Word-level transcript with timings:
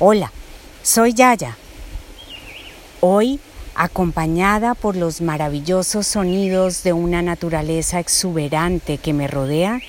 Hola, 0.00 0.30
soy 0.84 1.12
Yaya. 1.12 1.56
Hoy, 3.00 3.40
acompañada 3.74 4.76
por 4.76 4.94
los 4.94 5.20
maravillosos 5.20 6.06
sonidos 6.06 6.84
de 6.84 6.92
una 6.92 7.20
naturaleza 7.20 7.98
exuberante 7.98 8.98
que 8.98 9.12
me 9.12 9.26
rodea, 9.26 9.80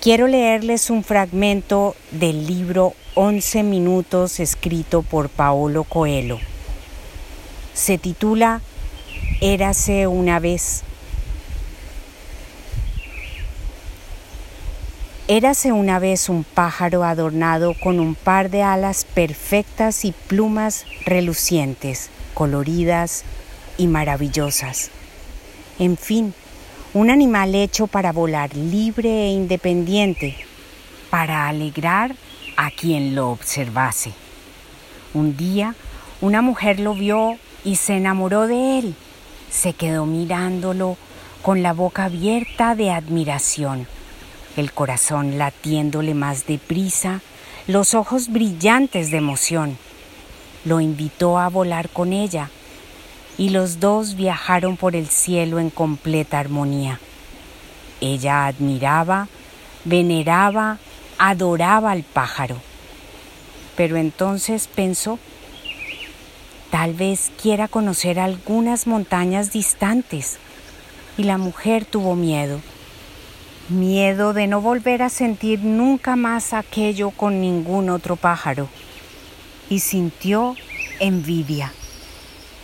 quiero 0.00 0.26
leerles 0.26 0.90
un 0.90 1.04
fragmento 1.04 1.94
del 2.10 2.44
libro 2.48 2.94
11 3.14 3.62
minutos 3.62 4.40
escrito 4.40 5.02
por 5.02 5.28
Paolo 5.28 5.84
Coelho. 5.84 6.40
Se 7.74 7.98
titula 7.98 8.62
Érase 9.40 10.08
una 10.08 10.40
vez 10.40 10.82
Érase 15.28 15.70
una 15.70 16.00
vez 16.00 16.28
un 16.28 16.42
pájaro 16.42 17.04
adornado 17.04 17.74
con 17.80 18.00
un 18.00 18.16
par 18.16 18.50
de 18.50 18.64
alas 18.64 19.04
perfectas 19.04 20.04
y 20.04 20.10
plumas 20.10 20.84
relucientes, 21.06 22.10
coloridas 22.34 23.22
y 23.78 23.86
maravillosas. 23.86 24.90
En 25.78 25.96
fin, 25.96 26.34
un 26.92 27.08
animal 27.08 27.54
hecho 27.54 27.86
para 27.86 28.10
volar 28.10 28.56
libre 28.56 29.26
e 29.26 29.28
independiente, 29.28 30.36
para 31.08 31.48
alegrar 31.48 32.16
a 32.56 32.72
quien 32.72 33.14
lo 33.14 33.30
observase. 33.30 34.12
Un 35.14 35.36
día, 35.36 35.76
una 36.20 36.42
mujer 36.42 36.80
lo 36.80 36.94
vio 36.94 37.38
y 37.62 37.76
se 37.76 37.94
enamoró 37.94 38.48
de 38.48 38.80
él. 38.80 38.96
Se 39.52 39.72
quedó 39.72 40.04
mirándolo 40.04 40.96
con 41.42 41.62
la 41.62 41.72
boca 41.72 42.06
abierta 42.06 42.74
de 42.74 42.90
admiración 42.90 43.86
el 44.56 44.72
corazón 44.72 45.38
latiéndole 45.38 46.14
más 46.14 46.46
deprisa, 46.46 47.20
los 47.66 47.94
ojos 47.94 48.28
brillantes 48.28 49.10
de 49.10 49.18
emoción. 49.18 49.78
Lo 50.64 50.80
invitó 50.80 51.38
a 51.38 51.48
volar 51.48 51.88
con 51.88 52.12
ella 52.12 52.50
y 53.38 53.50
los 53.50 53.80
dos 53.80 54.14
viajaron 54.14 54.76
por 54.76 54.94
el 54.94 55.08
cielo 55.08 55.58
en 55.58 55.70
completa 55.70 56.38
armonía. 56.38 57.00
Ella 58.00 58.46
admiraba, 58.46 59.28
veneraba, 59.84 60.78
adoraba 61.18 61.92
al 61.92 62.02
pájaro. 62.02 62.56
Pero 63.76 63.96
entonces 63.96 64.68
pensó, 64.72 65.18
tal 66.70 66.94
vez 66.94 67.32
quiera 67.40 67.68
conocer 67.68 68.20
algunas 68.20 68.86
montañas 68.86 69.52
distantes. 69.52 70.38
Y 71.16 71.24
la 71.24 71.38
mujer 71.38 71.84
tuvo 71.84 72.14
miedo 72.16 72.60
miedo 73.68 74.32
de 74.32 74.46
no 74.46 74.60
volver 74.60 75.02
a 75.02 75.08
sentir 75.08 75.60
nunca 75.60 76.16
más 76.16 76.52
aquello 76.52 77.10
con 77.10 77.40
ningún 77.40 77.90
otro 77.90 78.16
pájaro, 78.16 78.68
y 79.68 79.80
sintió 79.80 80.56
envidia, 81.00 81.72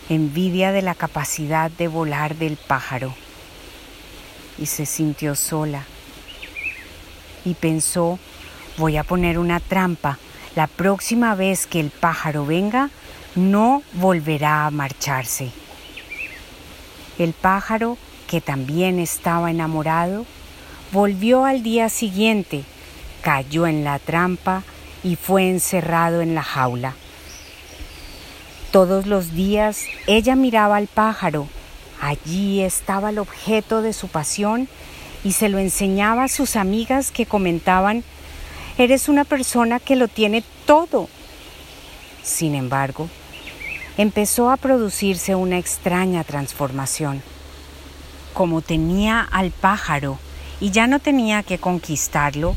envidia 0.09 0.71
de 0.71 0.81
la 0.81 0.95
capacidad 0.95 1.71
de 1.71 1.87
volar 1.87 2.35
del 2.35 2.57
pájaro, 2.57 3.13
y 4.57 4.65
se 4.65 4.85
sintió 4.85 5.35
sola, 5.35 5.85
y 7.45 7.53
pensó, 7.53 8.19
voy 8.77 8.97
a 8.97 9.03
poner 9.03 9.39
una 9.39 9.59
trampa, 9.59 10.19
la 10.55 10.67
próxima 10.67 11.35
vez 11.35 11.67
que 11.67 11.79
el 11.79 11.89
pájaro 11.89 12.45
venga, 12.45 12.89
no 13.35 13.83
volverá 13.93 14.65
a 14.65 14.71
marcharse. 14.71 15.51
El 17.17 17.33
pájaro, 17.33 17.97
que 18.27 18.41
también 18.41 18.99
estaba 18.99 19.51
enamorado, 19.51 20.25
Volvió 20.91 21.45
al 21.45 21.61
día 21.61 21.87
siguiente, 21.87 22.63
cayó 23.21 23.67
en 23.67 23.83
la 23.83 23.99
trampa 23.99 24.63
y 25.03 25.17
fue 25.17 25.47
encerrado 25.47 26.21
en 26.21 26.33
la 26.33 26.41
jaula. 26.41 26.95
Todos 28.71 29.05
los 29.05 29.33
días 29.33 29.85
ella 30.07 30.35
miraba 30.35 30.77
al 30.77 30.87
pájaro. 30.87 31.47
Allí 32.01 32.61
estaba 32.61 33.11
el 33.11 33.19
objeto 33.19 33.83
de 33.83 33.93
su 33.93 34.07
pasión 34.07 34.67
y 35.23 35.33
se 35.33 35.47
lo 35.47 35.59
enseñaba 35.59 36.23
a 36.23 36.27
sus 36.27 36.55
amigas 36.55 37.11
que 37.11 37.27
comentaban, 37.27 38.03
eres 38.79 39.09
una 39.09 39.25
persona 39.25 39.79
que 39.79 39.95
lo 39.95 40.07
tiene 40.07 40.43
todo. 40.65 41.07
Sin 42.23 42.55
embargo, 42.55 43.09
empezó 43.95 44.49
a 44.49 44.57
producirse 44.57 45.35
una 45.35 45.59
extraña 45.59 46.23
transformación. 46.23 47.21
Como 48.33 48.61
tenía 48.61 49.21
al 49.21 49.51
pájaro 49.51 50.17
y 50.61 50.71
ya 50.71 50.87
no 50.87 50.99
tenía 50.99 51.43
que 51.43 51.57
conquistarlo, 51.57 52.55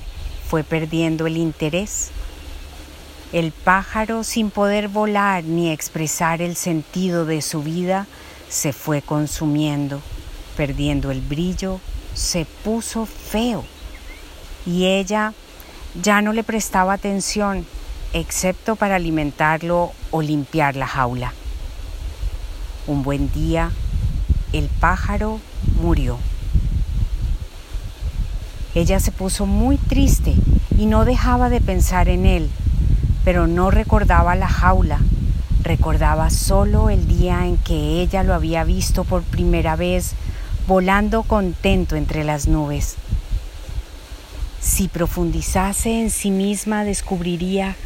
fue 0.48 0.64
perdiendo 0.64 1.26
el 1.26 1.36
interés. 1.36 2.10
El 3.32 3.52
pájaro, 3.52 4.24
sin 4.24 4.50
poder 4.50 4.88
volar 4.88 5.44
ni 5.44 5.70
expresar 5.70 6.42
el 6.42 6.56
sentido 6.56 7.24
de 7.24 7.40
su 7.40 7.62
vida, 7.62 8.06
se 8.48 8.72
fue 8.72 9.00
consumiendo, 9.00 10.02
perdiendo 10.56 11.10
el 11.10 11.20
brillo, 11.20 11.80
se 12.14 12.44
puso 12.64 13.06
feo. 13.06 13.64
Y 14.66 14.86
ella 14.86 15.32
ya 16.02 16.20
no 16.20 16.32
le 16.32 16.44
prestaba 16.44 16.92
atención, 16.92 17.64
excepto 18.12 18.76
para 18.76 18.96
alimentarlo 18.96 19.92
o 20.10 20.22
limpiar 20.22 20.76
la 20.76 20.86
jaula. 20.86 21.32
Un 22.86 23.02
buen 23.02 23.32
día, 23.32 23.70
el 24.52 24.68
pájaro 24.68 25.40
murió. 25.80 26.18
Ella 28.74 29.00
se 29.00 29.12
puso 29.12 29.44
muy 29.44 29.76
triste 29.76 30.34
y 30.78 30.86
no 30.86 31.04
dejaba 31.04 31.50
de 31.50 31.60
pensar 31.60 32.08
en 32.08 32.24
él, 32.24 32.48
pero 33.24 33.46
no 33.46 33.70
recordaba 33.70 34.34
la 34.34 34.48
jaula, 34.48 34.98
recordaba 35.62 36.30
solo 36.30 36.88
el 36.88 37.06
día 37.06 37.46
en 37.46 37.58
que 37.58 38.00
ella 38.00 38.22
lo 38.22 38.32
había 38.32 38.64
visto 38.64 39.04
por 39.04 39.22
primera 39.22 39.76
vez 39.76 40.12
volando 40.66 41.22
contento 41.22 41.96
entre 41.96 42.24
las 42.24 42.48
nubes. 42.48 42.96
Si 44.60 44.88
profundizase 44.88 46.00
en 46.00 46.08
sí 46.08 46.30
misma 46.30 46.84
descubriría 46.84 47.76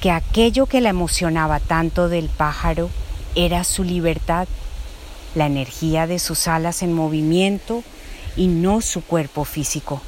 que 0.00 0.10
aquello 0.10 0.66
que 0.66 0.82
la 0.82 0.90
emocionaba 0.90 1.58
tanto 1.58 2.10
del 2.10 2.28
pájaro 2.28 2.90
era 3.34 3.64
su 3.64 3.82
libertad, 3.82 4.46
la 5.34 5.46
energía 5.46 6.06
de 6.06 6.18
sus 6.18 6.48
alas 6.48 6.82
en 6.82 6.92
movimiento 6.92 7.82
y 8.36 8.48
no 8.48 8.82
su 8.82 9.02
cuerpo 9.02 9.44
físico. 9.44 10.02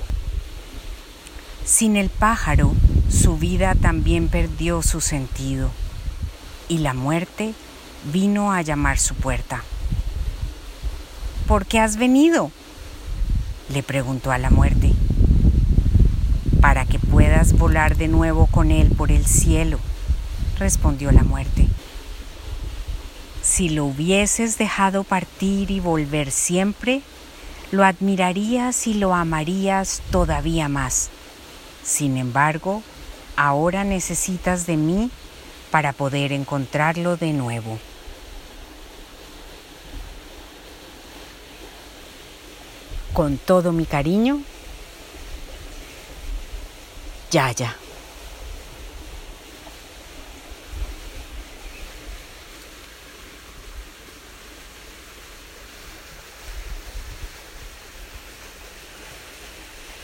Sin 1.67 1.97
el 1.97 2.11
pájaro, 2.11 2.73
su 3.11 3.39
vida 3.39 3.75
también 3.75 4.29
perdió 4.29 4.83
su 4.83 5.01
sentido 5.01 5.71
y 6.69 6.79
la 6.79 6.95
muerte 6.95 7.55
vino 8.13 8.53
a 8.53 8.63
llamar 8.63 9.01
su 9.01 9.17
puerta. 9.17 9.65
¿Por 11.49 11.67
qué 11.67 11.81
has 11.81 11.97
venido? 11.97 12.53
le 13.69 13.83
preguntó 13.83 14.31
a 14.31 14.39
la 14.39 14.49
muerte. 14.49 14.93
Para 16.61 16.85
que 16.85 17.01
puedas 17.01 17.55
volar 17.55 17.97
de 17.97 18.07
nuevo 18.07 18.47
con 18.47 18.71
él 18.71 18.91
por 18.97 19.11
el 19.11 19.27
cielo, 19.27 19.81
respondió 20.61 21.11
la 21.11 21.25
muerte. 21.25 21.67
Si 23.43 23.71
lo 23.71 23.87
hubieses 23.87 24.57
dejado 24.57 25.03
partir 25.03 25.73
y 25.73 25.81
volver 25.81 26.31
siempre, 26.31 27.03
lo 27.73 27.85
admirarías 27.85 28.87
y 28.87 28.95
lo 28.95 29.15
amarías 29.15 30.01
todavía 30.13 30.69
más. 30.69 31.11
Sin 31.87 32.17
embargo, 32.17 32.83
ahora 33.37 33.85
necesitas 33.85 34.67
de 34.67 34.77
mí 34.77 35.11
para 35.71 35.93
poder 35.93 36.33
encontrarlo 36.33 37.17
de 37.17 37.33
nuevo. 37.33 37.79
Con 43.13 43.39
todo 43.39 43.71
mi 43.71 43.87
cariño, 43.87 44.43
Yaya. 47.31 47.77